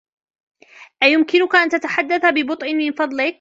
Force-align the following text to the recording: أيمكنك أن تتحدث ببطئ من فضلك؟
أيمكنك 1.03 1.55
أن 1.55 1.69
تتحدث 1.69 2.25
ببطئ 2.25 2.73
من 2.73 2.91
فضلك؟ 2.91 3.21